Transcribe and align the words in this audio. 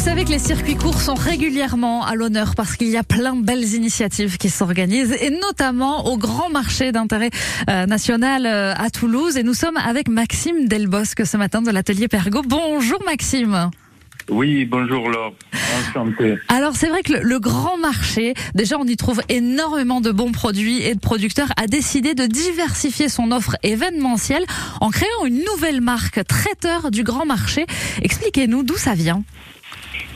savez 0.00 0.24
que 0.24 0.30
les 0.30 0.38
circuits 0.38 0.76
courts 0.76 1.02
sont 1.02 1.12
régulièrement 1.12 2.06
à 2.06 2.14
l'honneur 2.14 2.54
parce 2.54 2.76
qu'il 2.76 2.88
y 2.88 2.96
a 2.96 3.02
plein 3.02 3.36
de 3.36 3.44
belles 3.44 3.74
initiatives 3.74 4.38
qui 4.38 4.48
s'organisent 4.48 5.12
et 5.12 5.28
notamment 5.28 6.06
au 6.06 6.16
grand 6.16 6.48
marché 6.48 6.90
d'intérêt 6.90 7.28
euh, 7.68 7.84
national 7.84 8.46
euh, 8.46 8.72
à 8.74 8.88
Toulouse. 8.88 9.36
Et 9.36 9.42
nous 9.42 9.52
sommes 9.52 9.76
avec 9.76 10.08
Maxime 10.08 10.68
Delbosque 10.68 11.26
ce 11.26 11.36
matin 11.36 11.60
de 11.60 11.70
l'atelier 11.70 12.08
Pergo. 12.08 12.40
Bonjour 12.46 12.98
Maxime. 13.04 13.70
Oui, 14.30 14.64
bonjour 14.64 15.10
Laure. 15.10 15.34
Enchanté. 15.78 16.38
Alors 16.48 16.76
c'est 16.76 16.88
vrai 16.88 17.02
que 17.02 17.12
le, 17.12 17.20
le, 17.20 17.38
grand 17.38 17.76
marché, 17.76 18.32
déjà 18.54 18.78
on 18.78 18.86
y 18.86 18.96
trouve 18.96 19.20
énormément 19.28 20.00
de 20.00 20.12
bons 20.12 20.32
produits 20.32 20.80
et 20.80 20.94
de 20.94 21.00
producteurs, 21.00 21.52
a 21.58 21.66
décidé 21.66 22.14
de 22.14 22.24
diversifier 22.24 23.10
son 23.10 23.32
offre 23.32 23.56
événementielle 23.62 24.46
en 24.80 24.88
créant 24.88 25.26
une 25.26 25.44
nouvelle 25.44 25.82
marque 25.82 26.24
traiteur 26.26 26.90
du 26.90 27.02
grand 27.02 27.26
marché. 27.26 27.66
Expliquez-nous 28.00 28.62
d'où 28.62 28.78
ça 28.78 28.94
vient. 28.94 29.24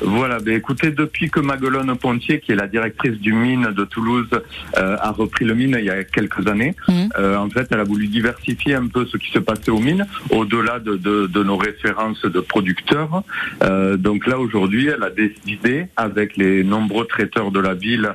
Voilà, 0.00 0.40
ben 0.40 0.54
écoutez, 0.54 0.90
depuis 0.90 1.30
que 1.30 1.40
Maguelone 1.40 1.96
Pontier, 1.96 2.40
qui 2.40 2.52
est 2.52 2.56
la 2.56 2.66
directrice 2.66 3.18
du 3.20 3.32
mine 3.32 3.68
de 3.76 3.84
Toulouse, 3.84 4.28
euh, 4.76 4.96
a 5.00 5.12
repris 5.12 5.44
le 5.44 5.54
mine 5.54 5.76
il 5.78 5.84
y 5.84 5.90
a 5.90 6.02
quelques 6.02 6.46
années, 6.48 6.74
mmh. 6.88 6.92
euh, 7.18 7.36
en 7.36 7.48
fait, 7.48 7.68
elle 7.70 7.80
a 7.80 7.84
voulu 7.84 8.08
diversifier 8.08 8.74
un 8.74 8.86
peu 8.86 9.06
ce 9.06 9.16
qui 9.16 9.30
se 9.30 9.38
passait 9.38 9.70
aux 9.70 9.78
mines, 9.78 10.06
au-delà 10.30 10.80
de, 10.80 10.96
de, 10.96 11.26
de, 11.26 11.42
nos 11.42 11.56
références 11.56 12.24
de 12.24 12.40
producteurs. 12.40 13.22
Euh, 13.62 13.96
donc 13.96 14.26
là, 14.26 14.38
aujourd'hui, 14.38 14.88
elle 14.88 15.02
a 15.02 15.10
décidé, 15.10 15.86
avec 15.96 16.36
les 16.36 16.64
nombreux 16.64 17.06
traiteurs 17.06 17.50
de 17.50 17.60
la 17.60 17.74
ville 17.74 18.14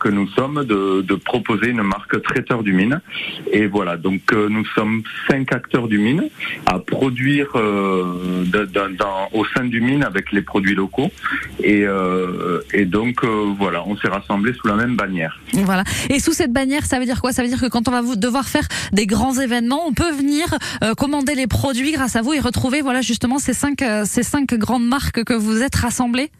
que 0.00 0.08
nous 0.08 0.26
sommes, 0.28 0.64
de, 0.64 1.02
de, 1.02 1.14
proposer 1.14 1.68
une 1.68 1.82
marque 1.82 2.20
traiteur 2.22 2.62
du 2.62 2.72
mine. 2.72 3.00
Et 3.52 3.66
voilà, 3.66 3.96
donc 3.96 4.32
nous 4.32 4.64
sommes 4.74 5.02
cinq 5.28 5.52
acteurs 5.52 5.88
du 5.88 5.98
mine 5.98 6.24
à 6.66 6.78
produire 6.78 7.52
dans, 7.54 9.28
au 9.32 9.44
sein 9.44 9.64
du 9.64 9.80
mine 9.80 10.02
avec 10.02 10.32
les 10.32 10.42
produits 10.42 10.74
locaux. 10.74 11.07
Et, 11.62 11.84
euh, 11.84 12.60
et 12.72 12.84
donc 12.84 13.24
euh, 13.24 13.52
voilà, 13.58 13.84
on 13.86 13.96
s'est 13.96 14.08
rassemblés 14.08 14.54
sous 14.54 14.66
la 14.68 14.74
même 14.74 14.96
bannière. 14.96 15.38
Voilà. 15.52 15.84
Et 16.08 16.20
sous 16.20 16.32
cette 16.32 16.52
bannière, 16.52 16.84
ça 16.86 16.98
veut 16.98 17.04
dire 17.04 17.20
quoi? 17.20 17.32
Ça 17.32 17.42
veut 17.42 17.48
dire 17.48 17.60
que 17.60 17.66
quand 17.66 17.88
on 17.88 17.90
va 17.90 18.02
devoir 18.16 18.48
faire 18.48 18.66
des 18.92 19.06
grands 19.06 19.38
événements, 19.38 19.86
on 19.86 19.92
peut 19.92 20.12
venir 20.12 20.56
euh, 20.82 20.94
commander 20.94 21.34
les 21.34 21.46
produits 21.46 21.92
grâce 21.92 22.16
à 22.16 22.22
vous 22.22 22.32
et 22.32 22.40
retrouver 22.40 22.80
voilà 22.80 23.00
justement 23.00 23.38
ces 23.38 23.54
cinq 23.54 23.84
ces 24.04 24.22
cinq 24.22 24.54
grandes 24.54 24.86
marques 24.86 25.24
que 25.24 25.34
vous 25.34 25.62
êtes 25.62 25.74
rassemblées? 25.74 26.30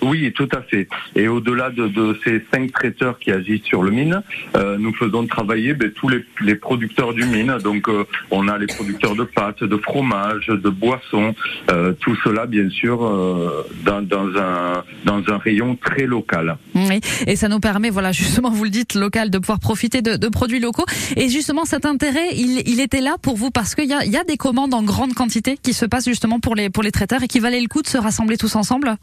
Oui, 0.00 0.32
tout 0.32 0.48
à 0.52 0.62
fait. 0.62 0.88
Et 1.14 1.28
au-delà 1.28 1.70
de, 1.70 1.88
de, 1.88 2.18
ces 2.24 2.44
cinq 2.52 2.72
traiteurs 2.72 3.18
qui 3.18 3.30
agissent 3.30 3.64
sur 3.64 3.82
le 3.82 3.90
mine, 3.90 4.22
euh, 4.56 4.78
nous 4.78 4.94
faisons 4.94 5.26
travailler 5.26 5.74
ben, 5.74 5.90
tous 5.90 6.08
les, 6.08 6.24
les, 6.40 6.54
producteurs 6.54 7.12
du 7.12 7.24
mine. 7.24 7.58
Donc, 7.62 7.88
euh, 7.88 8.04
on 8.30 8.48
a 8.48 8.58
les 8.58 8.66
producteurs 8.66 9.14
de 9.14 9.24
pâtes, 9.24 9.62
de 9.62 9.76
fromage, 9.76 10.46
de 10.46 10.70
boissons, 10.70 11.34
euh, 11.70 11.92
tout 12.00 12.16
cela, 12.24 12.46
bien 12.46 12.68
sûr, 12.70 13.04
euh, 13.04 13.66
dans, 13.84 14.02
dans, 14.02 14.28
un, 14.36 14.84
dans 15.04 15.22
un 15.28 15.38
rayon 15.38 15.76
très 15.76 16.06
local. 16.06 16.56
Oui, 16.74 17.00
et 17.26 17.36
ça 17.36 17.48
nous 17.48 17.60
permet, 17.60 17.90
voilà, 17.90 18.12
justement, 18.12 18.50
vous 18.50 18.64
le 18.64 18.70
dites, 18.70 18.94
local, 18.94 19.30
de 19.30 19.38
pouvoir 19.38 19.60
profiter 19.60 20.02
de, 20.02 20.16
de 20.16 20.28
produits 20.28 20.60
locaux. 20.60 20.86
Et 21.16 21.28
justement, 21.28 21.64
cet 21.64 21.86
intérêt, 21.86 22.28
il, 22.34 22.62
il 22.66 22.80
était 22.80 23.00
là 23.00 23.16
pour 23.20 23.36
vous 23.36 23.50
parce 23.50 23.74
qu'il 23.74 23.88
y 23.88 23.94
a, 23.94 24.04
y 24.04 24.16
a 24.16 24.24
des 24.24 24.36
commandes 24.36 24.74
en 24.74 24.82
grande 24.82 25.14
quantité 25.14 25.58
qui 25.60 25.72
se 25.72 25.84
passent 25.84 26.08
justement 26.08 26.40
pour 26.40 26.54
les, 26.54 26.70
pour 26.70 26.82
les 26.82 26.92
traiteurs 26.92 27.22
et 27.22 27.28
qui 27.28 27.40
valaient 27.40 27.60
le 27.60 27.68
coup 27.68 27.82
de 27.82 27.86
se 27.86 27.98
rassembler 27.98 28.36
tous 28.36 28.56
ensemble? 28.56 28.96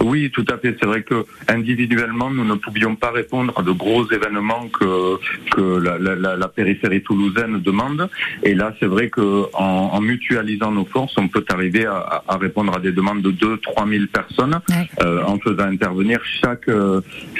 Oui, 0.00 0.30
tout 0.30 0.44
à 0.50 0.58
fait. 0.58 0.76
C'est 0.80 0.86
vrai 0.86 1.02
que 1.02 1.24
individuellement, 1.48 2.30
nous 2.30 2.44
ne 2.44 2.54
pouvions 2.54 2.96
pas 2.96 3.10
répondre 3.10 3.52
à 3.56 3.62
de 3.62 3.70
gros 3.70 4.10
événements 4.10 4.68
que 4.68 5.16
que 5.50 5.60
la, 5.78 5.98
la, 5.98 6.36
la 6.36 6.48
périphérie 6.48 7.02
toulousaine 7.02 7.60
demande. 7.60 8.08
Et 8.42 8.54
là, 8.54 8.74
c'est 8.80 8.86
vrai 8.86 9.08
que 9.10 9.46
en, 9.54 9.90
en, 9.92 10.00
mutualisant 10.00 10.70
nos 10.70 10.84
forces, 10.84 11.16
on 11.18 11.28
peut 11.28 11.44
arriver 11.50 11.86
à, 11.86 12.22
à, 12.26 12.36
répondre 12.36 12.74
à 12.74 12.80
des 12.80 12.92
demandes 12.92 13.22
de 13.22 13.30
2 13.30 13.58
3 13.58 13.86
000 13.86 14.04
personnes 14.12 14.60
ouais. 14.68 14.88
euh, 15.02 15.22
en 15.24 15.38
faisant 15.38 15.64
intervenir 15.64 16.20
chaque 16.42 16.68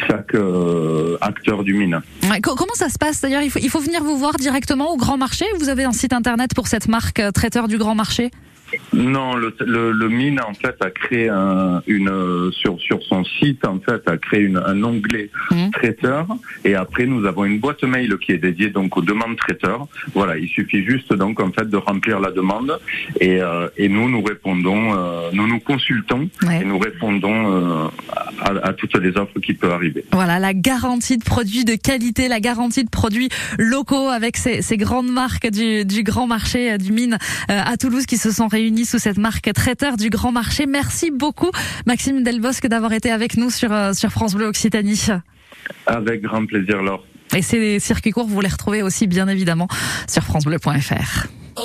chaque 0.09 0.35
euh, 0.35 1.17
acteur 1.21 1.65
du 1.65 1.75
mine. 1.75 2.01
Ouais. 2.25 2.41
Comment 2.41 2.75
ça 2.75 2.89
se 2.89 2.99
passe? 2.99 3.21
D'ailleurs 3.21 3.43
il 3.43 3.51
faut, 3.51 3.59
il 3.61 3.71
faut 3.71 3.81
venir 3.81 4.03
vous 4.03 4.17
voir 4.17 4.35
directement 4.35 4.93
au 4.93 4.97
Grand 4.97 5.17
Marché? 5.17 5.45
Vous 5.59 5.69
avez 5.69 5.85
un 5.85 5.93
site 5.93 6.13
internet 6.13 6.55
pour 6.55 6.69
cette 6.69 6.89
marque 6.89 7.21
euh, 7.21 7.31
traiteur 7.31 7.69
du 7.69 7.79
Grand 7.79 7.95
Marché? 7.95 8.31
Non, 8.93 9.37
le, 9.37 9.55
le, 9.61 9.93
le, 9.93 10.09
mine 10.09 10.41
en 10.41 10.55
fait 10.55 10.77
a 10.81 10.91
créé 10.91 11.29
un, 11.29 11.83
une 11.87 12.51
sur 12.53 12.81
sur 12.81 13.03
son 13.03 13.25
site 13.25 13.65
en 13.67 13.79
fait 13.81 14.09
a 14.09 14.17
créé 14.17 14.41
une, 14.41 14.59
un 14.59 14.83
onglet 14.83 15.31
mmh. 15.51 15.71
traiteur 15.71 16.27
et 16.65 16.75
après 16.75 17.07
nous 17.07 17.27
avons 17.27 17.45
une 17.45 17.59
boîte 17.59 17.83
mail 17.83 18.17
qui 18.19 18.33
est 18.33 18.39
dédiée 18.39 18.71
donc 18.71 18.97
aux 18.97 19.03
demandes 19.03 19.37
traiteurs. 19.37 19.87
Voilà, 20.15 20.37
il 20.39 20.49
suffit 20.49 20.85
juste 20.85 21.13
donc 21.13 21.41
en 21.41 21.53
fait 21.53 21.69
de 21.69 21.77
remplir 21.77 22.21
la 22.21 22.31
demande 22.31 22.79
et, 23.21 23.41
euh, 23.41 23.69
et 23.77 23.89
nous 23.89 24.09
nous 24.09 24.23
répondons, 24.23 24.95
euh, 24.95 25.31
nous 25.33 25.47
nous 25.47 25.61
consultons 25.61 26.29
ouais. 26.47 26.63
et 26.63 26.65
nous 26.65 26.79
répondons 26.79 27.31
euh, 27.31 27.89
à, 28.41 28.69
à, 28.69 28.73
toutes 28.73 28.97
les 28.97 29.17
offres 29.17 29.39
qui 29.41 29.55
peuvent 29.55 29.73
arriver. 29.73 30.05
Voilà, 30.13 30.39
la 30.39 30.55
garantie 30.55 31.19
de 31.19 31.25
produits 31.25 31.65
de 31.65 31.77
qualité, 31.77 32.29
la 32.29 32.41
garantie 32.41 32.85
de 32.85 32.91
produits 32.91 33.29
locaux 33.59 34.09
avec 34.09 34.37
ces, 34.37 34.63
ces 34.63 34.77
grandes 34.77 35.11
marques 35.11 35.49
du, 35.51 35.85
du 35.85 36.03
grand 36.03 36.27
marché 36.27 36.77
du 36.79 36.93
mine 36.93 37.19
à 37.49 37.77
Toulouse 37.77 38.07
qui 38.07 38.17
se 38.17 38.31
sont 38.31 38.49
réunis 38.61 38.85
sous 38.85 38.99
cette 38.99 39.19
marque 39.19 39.51
traiteur 39.53 39.97
du 39.97 40.11
grand 40.11 40.33
marché. 40.33 40.67
Merci 40.67 41.11
beaucoup 41.11 41.51
Maxime 41.87 42.23
Delbosque 42.23 42.67
d'avoir 42.67 42.93
été 42.93 43.11
avec 43.11 43.37
nous 43.37 43.51
sur, 43.51 43.71
sur 43.95 44.11
France 44.11 44.35
Bleu 44.35 44.47
Occitanie. 44.47 45.07
Avec 45.87 46.23
grand 46.23 46.45
plaisir 46.47 46.83
Laure. 46.83 47.05
Et 47.35 47.43
ces 47.43 47.79
circuits 47.79 48.11
courts, 48.11 48.27
vous 48.27 48.41
les 48.41 48.49
retrouvez 48.49 48.83
aussi 48.83 49.07
bien 49.07 49.29
évidemment 49.29 49.69
sur 50.09 50.23
francebleu.fr. 50.25 51.29